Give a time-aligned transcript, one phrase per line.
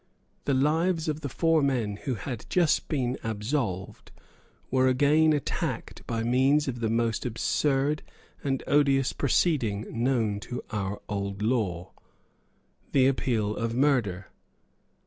[0.45, 4.11] The lives of the four men who had just been absolved
[4.71, 8.01] were again attacked by means of the most absurd
[8.43, 11.91] and odious proceeding known to our old law,
[12.93, 14.31] the appeal of murder.